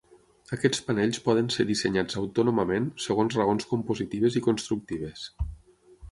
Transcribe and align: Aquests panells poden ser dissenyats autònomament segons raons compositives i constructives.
Aquests 0.55 0.79
panells 0.85 1.17
poden 1.25 1.49
ser 1.55 1.65
dissenyats 1.71 2.17
autònomament 2.21 2.87
segons 3.07 3.37
raons 3.41 3.67
compositives 3.75 4.39
i 4.41 4.43
constructives. 4.47 5.27